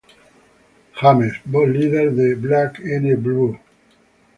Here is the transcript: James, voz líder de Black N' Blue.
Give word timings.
James, 0.99 1.35
voz 1.51 1.67
líder 1.69 2.11
de 2.15 2.33
Black 2.33 2.79
N' 2.79 3.15
Blue. 3.17 3.59